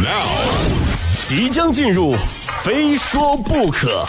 [0.00, 0.28] Now，
[1.26, 2.14] 即将进入，
[2.62, 4.04] 非说不可。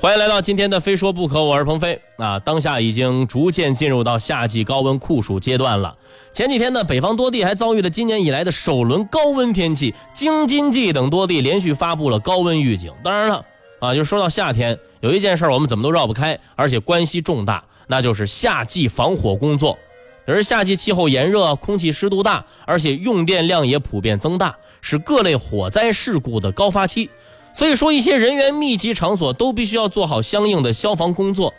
[0.00, 2.40] 欢迎来到今天的《非说不可》，我是鹏飞啊。
[2.40, 5.96] 当下已经逐渐进入到夏季高温酷暑阶段了。
[6.32, 12.92] 前几天呢，北方多地还遭遇了今年以来的首轮高温天气，京津冀等多地连续发布了高温预警。
[13.04, 13.44] 当然了，
[13.80, 19.78] 啊，就说到夏天，有一件事我们怎么都绕不开，而且关系重大，那就是夏季防火工作。
[20.26, 27.08] 而夏季气候炎热，空气湿度大，而且用电量也普遍增大，是各类火灾事故的高发期。
[27.54, 31.54] 所以说，一些人员密集场所都必须要做好相应的消防工作，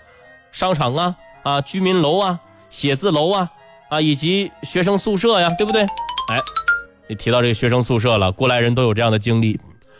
[0.52, 3.50] 商场啊啊，居民楼啊，写字楼啊
[3.90, 5.82] 啊，以及学生宿舍呀，对不对？
[5.82, 6.40] 哎，
[7.08, 9.60] 一提到这个学生宿舍了，过来人都有这样的经历，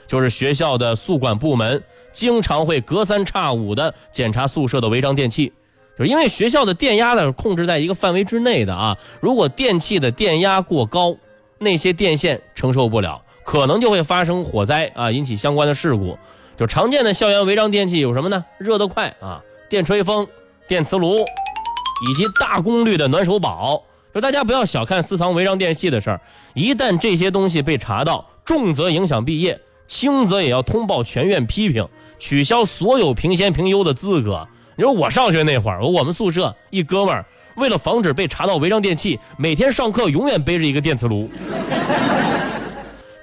[0.10, 5.54] 就是学校的宿管部门经常会隔三差五的检查宿舍的违章电器，
[5.96, 11.16] 就是因为学校的电压呢控制在一个范围之内的啊，如果电器的电压过高，
[11.60, 13.22] 那些电线承受不了。
[13.46, 16.18] 可能就会发生火灾啊，引起相关的事故。
[16.58, 18.44] 就常见的校园违章电器有什么呢？
[18.58, 20.28] 热得快啊，电吹风、
[20.68, 23.84] 电磁炉，以及大功率的暖手宝。
[24.14, 26.22] 就大家不要小看私藏违章电器的事儿，
[26.54, 31.86] 一旦这些东西被查到，重则影响毕业，轻则也要通报全院批评，
[32.20, 34.48] 取消所有评先评优的资格。
[34.76, 37.26] 你说我上学那会儿，我们宿舍一哥们儿，
[37.58, 41.28] 为了防止被查到违章电器，每天上课永远背着一个电磁炉。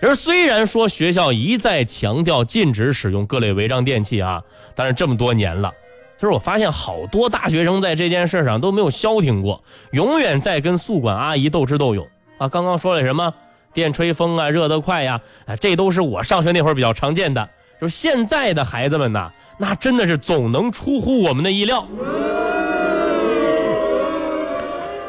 [0.03, 4.43] 而虽然说学校一再强调禁止使用各类违章电器啊，
[4.75, 5.73] 但是这么多年了，
[6.19, 12.07] 就是我发现好多大学生在这件事上都没有消停过，永远在跟宿管阿姨斗智斗勇
[12.39, 12.49] 啊。
[12.49, 13.33] 刚刚说了什么
[13.77, 17.47] 电吹风啊，热得快呀，啊，这都是我上学那会儿比较常见的。
[17.79, 21.87] 就是现在的孩子们呐，那真的是总能出乎我们的意料。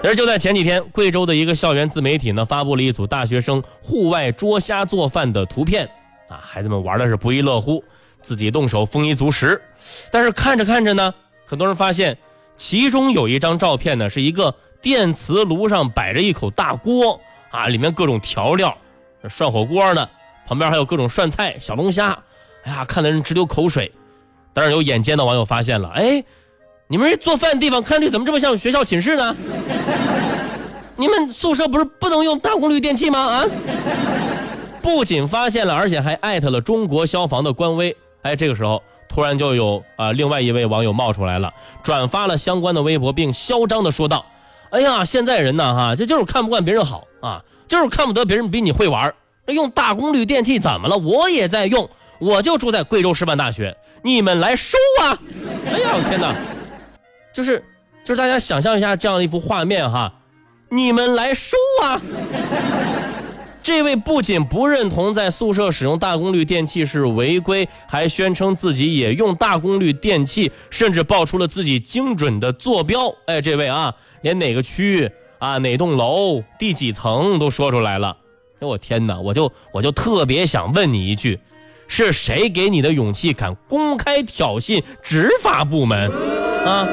[0.04, 5.90] 而就在前几天，贵州的一个校园自媒体呢，发布了一组大学生户外捉虾做饭的图片，
[6.28, 7.82] 啊，孩子们玩的是不亦乐乎，
[8.22, 9.62] 自己动手丰衣足食。
[10.12, 11.14] 但是看着看着呢，
[11.46, 12.18] 很多人发现，
[12.58, 17.22] 其中有一张照片呢，是一个电磁炉上摆着一口大锅，
[17.52, 18.78] 啊，里面各种调料，
[19.30, 20.10] 涮火锅呢，
[20.48, 22.18] 旁边还有各种涮菜、小龙虾，
[22.64, 23.92] 哎呀，看的人直流口水。
[24.54, 26.24] 当然，有眼尖的网友发现了，哎。
[26.90, 29.36] 你们这做饭的地方看上去怎么这么像学校寝室呢？
[30.96, 33.20] 你们宿舍不是不能用大功率电器吗？
[33.20, 33.44] 啊！
[34.82, 37.94] 不仅发现了，而且还艾特了中国消防的官微。
[38.22, 41.54] 哎，这个时候突然就有啊，另外一位网友冒出来了，
[41.84, 44.26] 转发了相关的微博，并嚣张的说道
[44.70, 49.14] ：“哎呀，现在人呢，哈，这就是看不惯别人好啊，就是看不得别人比你会玩。
[49.46, 50.98] 那用大功率电器怎么了？
[50.98, 51.90] 我也在用，
[52.20, 55.18] 我就住在贵州师范大学，你们来收啊！
[55.72, 56.36] 哎呀，我天哪！”
[57.34, 57.64] 就是，
[58.04, 60.12] 就是大家想象一下这样的一幅画面哈，
[60.70, 62.02] 你们来收啊！
[63.68, 73.14] 这位不仅不认同在宿舍使用大功率电器是违规，还宣称自己也用大功率电器，甚至报出了自己精准的坐标。
[73.26, 78.16] 哎，这位啊，连哪个区啊、哪栋楼、第几层都说出来了。
[78.62, 79.20] 哎，我天哪！
[79.20, 81.38] 我就我就特别想问你一句，
[81.90, 86.10] 是谁给你的勇气，敢公开挑衅执法部门
[86.66, 86.88] 啊？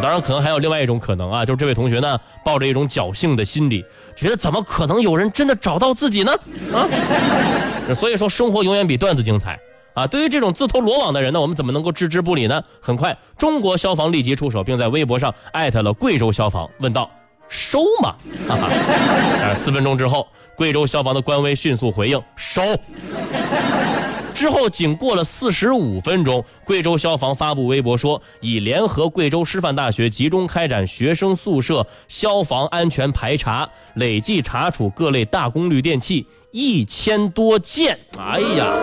[0.00, 3.84] 当然，可能还有另外一种可能啊，就是这位同学呢，抱着一种侥幸的心理，
[4.16, 6.32] 觉得怎么可能有人真的找到自己呢？
[6.72, 6.88] 啊，
[7.94, 9.58] 所以说生活永远比段子精彩
[9.94, 10.06] 啊！
[10.06, 12.62] 对于这种自投罗网的人呢，我们怎么能够置之不理呢？
[12.82, 17.08] 很快，中国消防立即出手，并在微博上艾特了贵州消防，问道
[17.48, 18.14] ：“收吗？”
[18.48, 20.26] 哈哈，四分钟之后，
[20.56, 22.62] 贵州消防的官微迅速回应：“收。”
[24.34, 37.98] 之后，仅过了四十五分钟，贵州消防发布微博说，已联合贵州师范大学集中开展学生宿舍消防安全排查，累计查处各类大功率电器一千多件。
[38.18, 38.74] 哎呀，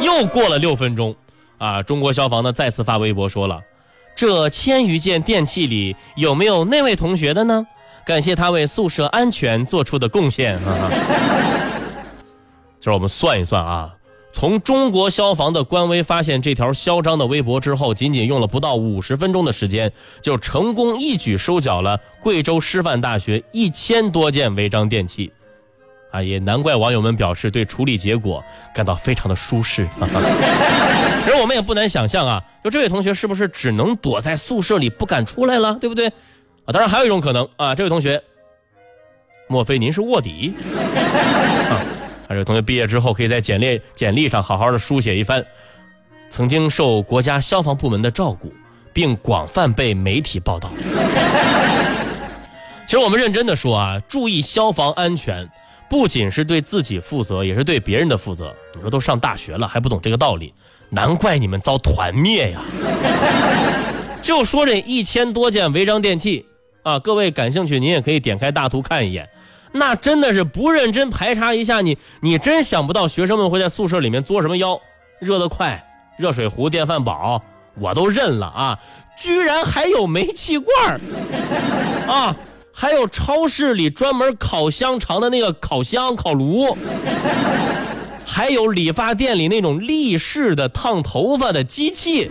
[0.00, 1.14] 又过了六分钟，
[1.58, 3.60] 啊，中国消防呢再次发微博说了，
[4.14, 7.66] 这千余件电器里有没有那位同学的呢？
[8.06, 11.63] 感谢他为宿舍安全做出的贡献啊。
[12.84, 13.94] 就是我们算一算啊，
[14.30, 19.90] 从中国消防的官微发现这条嚣张的微博之后，仅仅用了不到五十分钟的时间，
[20.20, 25.32] 就成功一举收缴了贵州师范大学一千多件违章电器，
[26.10, 28.44] 啊，也难怪网友们表示对处理结果
[28.74, 29.88] 感到非常的舒适。
[31.26, 36.08] 而我们也不难想象啊，就这位同学是不是只能躲在宿舍里不敢出来了，对不对？
[36.08, 36.12] 啊，
[36.66, 38.22] 当然还有一种可能啊，这位同学，
[39.48, 40.52] 莫非您是卧底？
[42.34, 45.44] 这个同学毕业之后可以在简历简历上好好的书写一番，
[46.28, 48.52] 曾经受国家消防部门的照顾，
[48.92, 50.70] 并广泛被媒体报道。
[52.86, 55.48] 其实我们认真的说啊，注意消防安全，
[55.88, 58.54] 不仅是对自己负责，也是对别人的负责。
[58.74, 60.52] 你说都上大学了还不懂这个道理，
[60.90, 62.60] 难怪你们遭团灭呀！
[64.20, 66.46] 就说这一千多件违章电器
[66.82, 69.28] 啊，各位感兴趣，您也可以点开大图看一眼。
[69.76, 74.80] 那真的是不认真排查一下，你你真想不到学生们会在宿舍里面作什么妖。
[75.20, 75.84] 热得快，
[76.16, 77.42] 热水壶、电饭煲
[77.80, 78.78] 我都认了啊，
[79.18, 81.00] 居然还有煤气罐
[82.06, 82.36] 啊！
[82.72, 86.76] 还有超市里专门烤香肠的那个烤箱、烤炉，
[88.24, 92.30] 还有理发店里那种立式的烫头发的机器。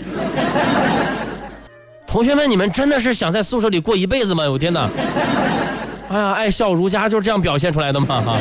[2.05, 4.49] 同学们，你们真的是想在宿舍里过一辈子吗？
[4.49, 4.89] 我天哪！
[6.13, 8.21] 哎呀，爱笑如家就是这样表现出来的嘛？
[8.21, 8.38] 哈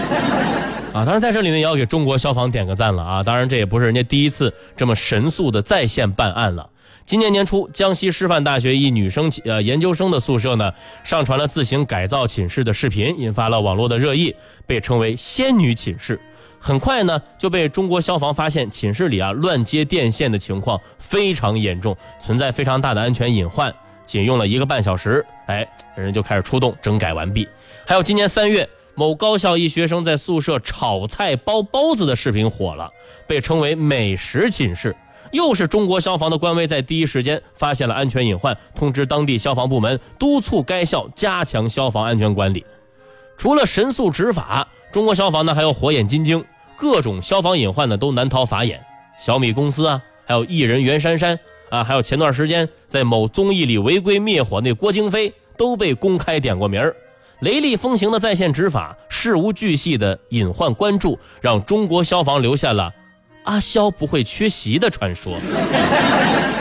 [0.93, 1.05] 啊！
[1.07, 3.23] 当然在这里呢，也要给中国消防点个赞了啊！
[3.23, 6.69] 当然这也不是人家第一次这么神速的在线办案了。
[7.07, 10.71] 今年年初，江西师范大学一女生呃研究生的宿舍呢，
[11.03, 14.37] 上传了自行改造寝室的视频，引发了网络的热议，
[14.67, 16.21] 被称为“仙女寝室”。
[16.61, 23.75] 很快呢，就被中国消防发现寝室里啊乱接电线的情况非常严重，存在非常大的安全隐患。
[24.04, 27.49] 仅用了一个半小时，哎，人就开始出动整改完毕。
[27.87, 32.90] 还有今年三月，某高校一学生在宿舍炒菜包包子的视频火了，
[33.26, 34.94] 被称为“美食寝室”。
[35.32, 42.66] 又是中国消防的官微在第一时间发现了安全隐患，通知当地消防部门，督促该校加强消防安全管理。
[43.38, 46.44] 除了神速执法，中国消防呢还有火眼金睛，
[46.76, 48.84] 各种消防隐患呢都难逃法眼。
[49.19, 51.38] 小米公司啊，还有艺人袁姗姗
[51.73, 56.95] 啊，还有前段时间在某综艺里违规灭火那郭京飞，都被公开点过名儿。
[57.41, 62.93] 雷厉风行的在线执法，事无巨细的隐患关注，让中国消防留下了。
[63.45, 65.39] 阿肖不会缺席的传说，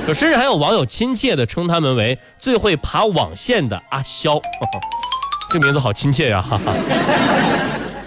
[0.05, 4.39] 可甚至还有网友亲切地称他们为最会爬网线的阿肖，
[5.49, 6.41] 这名字好亲切呀！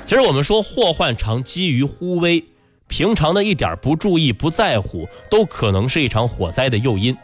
[0.06, 2.42] 其实我们说祸患常积于忽微，
[2.94, 7.18] 平常的一点不注意、不在乎，都可能是一场火灾的诱因。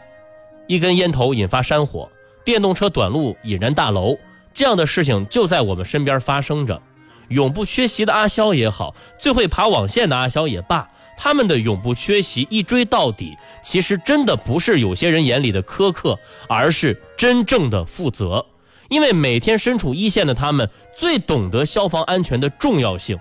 [0.67, 2.11] 一根烟头引发山火，
[2.43, 4.17] 电动车短路引燃大楼，
[4.53, 6.81] 这样的事情就在我们身边发生着。
[7.29, 16.19] 永不缺席的阿肖也好，最会爬网线的阿肖也罢，他们的永不缺席一追到底，其实真的不是有些人眼里的苛刻，
[16.49, 18.45] 而是真正的负责。
[18.89, 23.17] 因为每天身处一线的他们，最懂得消防安全的重要性。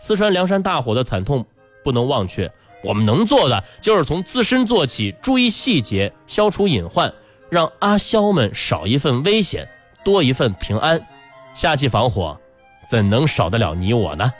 [0.00, 1.46] 四川凉山大火的惨痛
[1.82, 2.50] 不能忘却，
[2.82, 7.12] 我们能做的就是从自身做起，注意细节，消除隐患，
[7.48, 9.68] 让阿肖们少一份危险，
[10.04, 11.00] 多一份平安。
[11.54, 12.38] 夏季防火。
[12.88, 14.32] 怎能少得了你我呢？